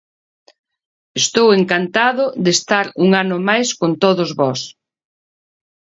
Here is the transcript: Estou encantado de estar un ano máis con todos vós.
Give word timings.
Estou 1.21 1.47
encantado 1.59 2.25
de 2.43 2.51
estar 2.57 2.85
un 3.05 3.09
ano 3.23 3.37
máis 3.49 3.67
con 3.79 3.91
todos 4.03 4.29
vós. 4.39 4.61